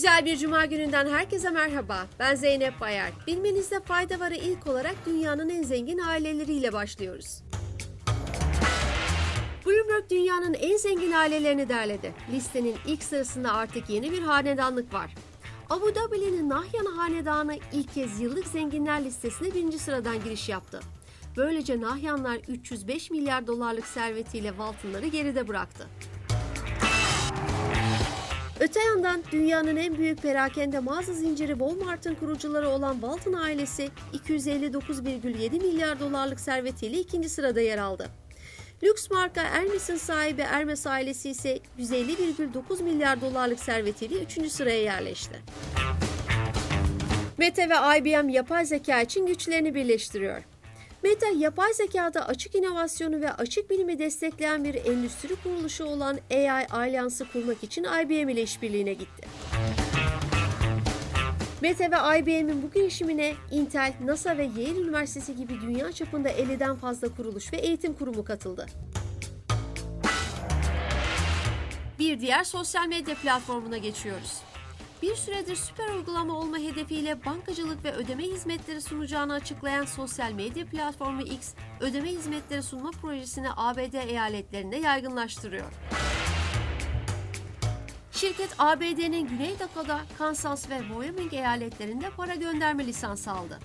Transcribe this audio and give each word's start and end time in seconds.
Güzel 0.00 0.24
bir 0.24 0.36
cuma 0.36 0.64
gününden 0.64 1.08
herkese 1.08 1.50
merhaba. 1.50 2.06
Ben 2.18 2.34
Zeynep 2.34 2.80
Bayar. 2.80 3.10
Bilmenizde 3.26 3.80
fayda 3.80 4.20
varı 4.20 4.34
ilk 4.34 4.66
olarak 4.66 4.94
dünyanın 5.06 5.48
en 5.48 5.62
zengin 5.62 5.98
aileleriyle 5.98 6.72
başlıyoruz. 6.72 7.42
Bloomberg 9.66 10.10
dünyanın 10.10 10.54
en 10.54 10.76
zengin 10.76 11.12
ailelerini 11.12 11.68
derledi. 11.68 12.12
Listenin 12.32 12.76
ilk 12.86 13.02
sırasında 13.02 13.52
artık 13.52 13.90
yeni 13.90 14.12
bir 14.12 14.22
hanedanlık 14.22 14.94
var. 14.94 15.14
Abu 15.70 15.94
Dhabi'nin 15.94 16.48
Nahyan 16.48 16.86
Hanedanı 16.86 17.56
ilk 17.72 17.94
kez 17.94 18.20
yıllık 18.20 18.46
zenginler 18.46 19.04
listesine 19.04 19.54
birinci 19.54 19.78
sıradan 19.78 20.24
giriş 20.24 20.48
yaptı. 20.48 20.80
Böylece 21.36 21.80
Nahyanlar 21.80 22.36
305 22.48 23.10
milyar 23.10 23.46
dolarlık 23.46 23.86
servetiyle 23.86 24.48
Walton'ları 24.48 25.06
geride 25.06 25.48
bıraktı. 25.48 25.86
Öte 28.60 28.80
yandan 28.80 29.22
dünyanın 29.32 29.76
en 29.76 29.98
büyük 29.98 30.22
perakende 30.22 30.78
mağaza 30.78 31.12
zinciri 31.12 31.52
Walmart'ın 31.52 32.14
kurucuları 32.14 32.68
olan 32.68 32.92
Walton 32.92 33.32
ailesi 33.32 33.88
259,7 34.12 35.50
milyar 35.50 36.00
dolarlık 36.00 36.40
servetiyle 36.40 36.98
ikinci 36.98 37.28
sırada 37.28 37.60
yer 37.60 37.78
aldı. 37.78 38.06
Lüks 38.82 39.10
marka 39.10 39.44
Hermes'in 39.44 39.96
sahibi 39.96 40.42
Hermes 40.42 40.86
ailesi 40.86 41.30
ise 41.30 41.58
150,9 41.78 42.82
milyar 42.82 43.20
dolarlık 43.20 43.60
servetiyle 43.60 44.22
üçüncü 44.22 44.50
sıraya 44.50 44.82
yerleşti. 44.82 45.40
Meta 47.38 47.62
ve 47.62 47.98
IBM 47.98 48.28
yapay 48.28 48.66
zeka 48.66 49.00
için 49.00 49.26
güçlerini 49.26 49.74
birleştiriyor. 49.74 50.42
Meta, 51.02 51.26
yapay 51.26 51.72
zekada 51.72 52.26
açık 52.26 52.54
inovasyonu 52.54 53.20
ve 53.20 53.32
açık 53.32 53.70
bilimi 53.70 53.98
destekleyen 53.98 54.64
bir 54.64 54.74
endüstri 54.74 55.36
kuruluşu 55.36 55.84
olan 55.84 56.18
AI 56.30 56.66
Alliance'ı 56.66 57.28
kurmak 57.32 57.64
için 57.64 57.84
IBM 57.84 58.28
ile 58.28 58.42
işbirliğine 58.42 58.92
gitti. 58.92 59.28
Meta 61.60 61.90
ve 61.90 62.18
IBM'in 62.18 62.62
bu 62.62 62.70
girişimine 62.70 63.34
Intel, 63.50 63.92
NASA 64.04 64.38
ve 64.38 64.44
Yale 64.44 64.80
Üniversitesi 64.80 65.36
gibi 65.36 65.60
dünya 65.60 65.92
çapında 65.92 66.30
50'den 66.30 66.76
fazla 66.76 67.08
kuruluş 67.08 67.52
ve 67.52 67.56
eğitim 67.56 67.94
kurumu 67.94 68.24
katıldı. 68.24 68.66
Bir 71.98 72.20
diğer 72.20 72.44
sosyal 72.44 72.86
medya 72.86 73.14
platformuna 73.14 73.78
geçiyoruz. 73.78 74.49
Bir 75.02 75.14
süredir 75.14 75.56
süper 75.56 75.88
uygulama 75.88 76.38
olma 76.38 76.58
hedefiyle 76.58 77.24
bankacılık 77.24 77.84
ve 77.84 77.92
ödeme 77.92 78.22
hizmetleri 78.22 78.80
sunacağını 78.80 79.32
açıklayan 79.32 79.84
sosyal 79.84 80.32
medya 80.32 80.66
platformu 80.66 81.22
X, 81.22 81.54
ödeme 81.80 82.08
hizmetleri 82.08 82.62
sunma 82.62 82.90
projesini 82.90 83.48
ABD 83.56 84.08
eyaletlerinde 84.08 84.76
yaygınlaştırıyor. 84.76 85.72
Şirket 88.12 88.54
ABD'nin 88.58 89.28
Güney 89.28 89.58
Dakota, 89.58 90.00
Kansas 90.18 90.70
ve 90.70 90.78
Wyoming 90.78 91.34
eyaletlerinde 91.34 92.10
para 92.16 92.34
gönderme 92.34 92.86
lisansı 92.86 93.30
aldı. 93.30 93.58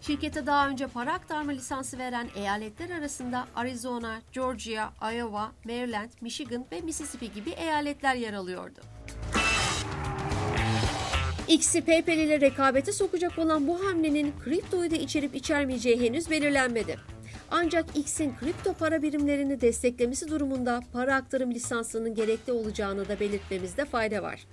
Şirkete 0.00 0.46
daha 0.46 0.68
önce 0.68 0.86
para 0.86 1.12
aktarma 1.12 1.52
lisansı 1.52 1.98
veren 1.98 2.28
eyaletler 2.36 2.90
arasında 2.90 3.46
Arizona, 3.54 4.20
Georgia, 4.32 4.90
Iowa, 5.12 5.52
Maryland, 5.64 6.10
Michigan 6.20 6.66
ve 6.72 6.80
Mississippi 6.80 7.32
gibi 7.32 7.50
eyaletler 7.50 8.14
yer 8.14 8.32
alıyordu. 8.32 8.80
X'i 11.50 11.80
PayPal 11.80 12.18
ile 12.18 12.40
rekabete 12.40 12.92
sokacak 12.92 13.38
olan 13.38 13.66
bu 13.66 13.84
hamlenin 13.84 14.32
kriptoyu 14.44 14.90
da 14.90 14.96
içerip 14.96 15.34
içermeyeceği 15.34 16.00
henüz 16.00 16.30
belirlenmedi. 16.30 16.98
Ancak 17.50 17.86
X'in 17.96 18.34
kripto 18.40 18.72
para 18.72 19.02
birimlerini 19.02 19.60
desteklemesi 19.60 20.28
durumunda 20.28 20.80
para 20.92 21.14
aktarım 21.14 21.50
lisansının 21.54 22.14
gerekli 22.14 22.52
olacağını 22.52 23.08
da 23.08 23.20
belirtmemizde 23.20 23.84
fayda 23.84 24.22
var. 24.22 24.46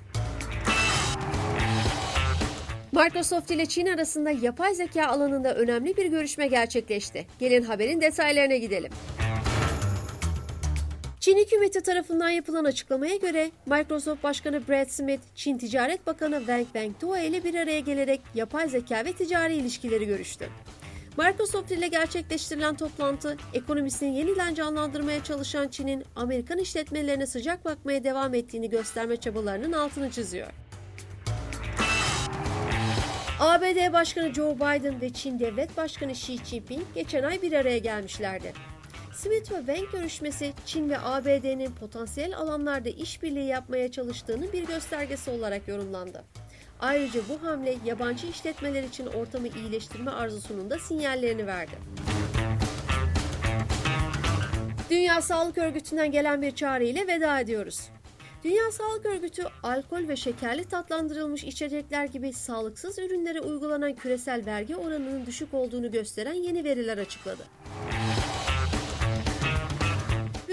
Microsoft 2.91 3.51
ile 3.51 3.65
Çin 3.65 3.85
arasında 3.85 4.29
yapay 4.29 4.75
zeka 4.75 5.07
alanında 5.07 5.55
önemli 5.55 5.97
bir 5.97 6.05
görüşme 6.05 6.47
gerçekleşti. 6.47 7.27
Gelin 7.39 7.63
haberin 7.63 8.01
detaylarına 8.01 8.55
gidelim. 8.55 8.91
Çin 11.27 11.37
hükümeti 11.37 11.81
tarafından 11.81 12.29
yapılan 12.29 12.65
açıklamaya 12.65 13.15
göre 13.15 13.51
Microsoft 13.65 14.23
Başkanı 14.23 14.67
Brad 14.67 14.87
Smith, 14.87 15.21
Çin 15.35 15.57
Ticaret 15.57 16.07
Bakanı 16.07 16.37
Wang 16.37 16.63
Wentao 16.63 17.17
ile 17.17 17.43
bir 17.43 17.55
araya 17.55 17.79
gelerek 17.79 18.21
yapay 18.35 18.69
zeka 18.69 19.05
ve 19.05 19.13
ticari 19.13 19.55
ilişkileri 19.55 20.05
görüştü. 20.05 20.49
Microsoft 21.17 21.71
ile 21.71 21.87
gerçekleştirilen 21.87 22.75
toplantı, 22.75 23.37
ekonomisini 23.53 24.17
yeniden 24.17 24.53
canlandırmaya 24.53 25.23
çalışan 25.23 25.67
Çin'in 25.67 26.03
Amerikan 26.15 26.57
işletmelerine 26.57 27.27
sıcak 27.27 27.65
bakmaya 27.65 28.03
devam 28.03 28.33
ettiğini 28.33 28.69
gösterme 28.69 29.17
çabalarının 29.17 29.71
altını 29.71 30.11
çiziyor. 30.11 30.47
ABD 33.39 33.93
Başkanı 33.93 34.33
Joe 34.33 34.55
Biden 34.55 35.01
ve 35.01 35.09
Çin 35.13 35.39
Devlet 35.39 35.77
Başkanı 35.77 36.11
Xi 36.11 36.37
Jinping 36.45 36.83
geçen 36.95 37.23
ay 37.23 37.41
bir 37.41 37.53
araya 37.53 37.77
gelmişlerdi. 37.77 38.76
Smith 39.17 39.51
ve 39.51 39.57
Wang 39.57 39.91
görüşmesi 39.91 40.53
Çin 40.65 40.89
ve 40.89 40.99
ABD'nin 40.99 41.71
potansiyel 41.71 42.37
alanlarda 42.37 42.89
işbirliği 42.89 43.47
yapmaya 43.47 43.91
çalıştığının 43.91 44.53
bir 44.53 44.67
göstergesi 44.67 45.31
olarak 45.31 45.67
yorumlandı. 45.67 46.23
Ayrıca 46.79 47.21
bu 47.29 47.47
hamle 47.47 47.77
yabancı 47.85 48.27
işletmeler 48.27 48.83
için 48.83 49.05
ortamı 49.05 49.47
iyileştirme 49.47 50.11
arzusunun 50.11 50.69
da 50.69 50.79
sinyallerini 50.79 51.47
verdi. 51.47 51.71
Dünya 54.89 55.21
Sağlık 55.21 55.57
Örgütü'nden 55.57 56.11
gelen 56.11 56.41
bir 56.41 56.51
çağrı 56.51 56.83
ile 56.83 57.07
veda 57.07 57.39
ediyoruz. 57.39 57.89
Dünya 58.43 58.71
Sağlık 58.71 59.05
Örgütü, 59.05 59.43
alkol 59.63 60.07
ve 60.07 60.15
şekerli 60.15 60.65
tatlandırılmış 60.65 61.43
içecekler 61.43 62.05
gibi 62.05 62.33
sağlıksız 62.33 62.99
ürünlere 62.99 63.41
uygulanan 63.41 63.95
küresel 63.95 64.45
vergi 64.45 64.75
oranının 64.75 65.25
düşük 65.25 65.53
olduğunu 65.53 65.91
gösteren 65.91 66.33
yeni 66.33 66.63
veriler 66.63 66.97
açıkladı. 66.97 67.43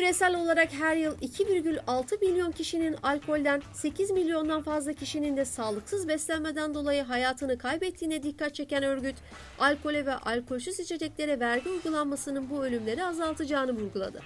Küresel 0.05 0.37
olarak 0.37 0.73
her 0.73 0.97
yıl 0.97 1.15
2,6 1.19 2.21
milyon 2.21 2.53
kişinin 2.53 2.97
alkolden, 3.03 3.63
8 3.73 4.11
milyondan 4.11 4.63
fazla 4.63 4.93
kişinin 4.93 5.37
de 5.37 5.45
sağlıksız 5.45 6.09
beslenmeden 6.09 6.75
dolayı 6.75 7.03
hayatını 7.03 7.59
kaybettiğine 7.59 8.23
dikkat 8.23 8.55
çeken 8.55 8.83
örgüt, 8.83 9.17
alkole 9.59 10.07
ve 10.07 10.15
alkolsüz 10.15 10.81
içeceklere 10.81 11.41
vergi 11.41 11.71
uygulanmasının 11.71 12.51
bu 12.51 12.65
ölümleri 12.65 13.05
azaltacağını 13.05 13.73
vurguladı. 13.73 14.21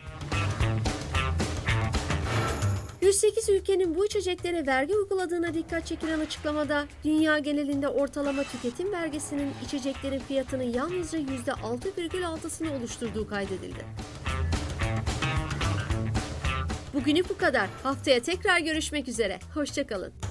108 3.02 3.48
ülkenin 3.48 3.94
bu 3.94 4.06
içeceklere 4.06 4.66
vergi 4.66 4.96
uyguladığına 4.96 5.54
dikkat 5.54 5.86
çekilen 5.86 6.20
açıklamada 6.20 6.86
dünya 7.04 7.38
genelinde 7.38 7.88
ortalama 7.88 8.42
tüketim 8.42 8.92
vergisinin 8.92 9.52
içeceklerin 9.64 10.18
fiyatının 10.18 10.72
yalnızca 10.72 11.18
%6,6'sını 11.18 12.78
oluşturduğu 12.78 13.28
kaydedildi. 13.28 13.84
Bugünü 16.94 17.28
bu 17.28 17.38
kadar. 17.38 17.68
Haftaya 17.82 18.22
tekrar 18.22 18.58
görüşmek 18.58 19.08
üzere. 19.08 19.38
Hoşçakalın. 19.54 20.27